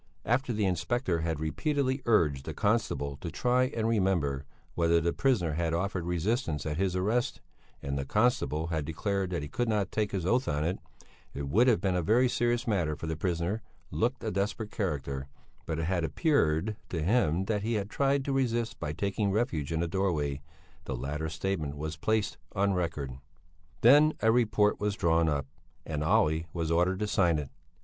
[0.25, 5.53] After the inspector had repeatedly urged the constable to try and remember whether the prisoner
[5.53, 7.39] had offered resistance at his arrest,
[7.83, 10.79] and the constable had declared that he could not take his oath on it
[11.35, 13.61] it would have been a very serious matter for the prisoner
[13.91, 15.27] looked a desperate character
[15.67, 19.71] but it had appeared to him that he had tried to resist by taking refuge
[19.71, 20.41] in a doorway
[20.85, 23.19] the latter statement was placed on record.
[23.81, 25.45] Then a report was drawn up,
[25.85, 27.51] and Olle was ordered to sign it.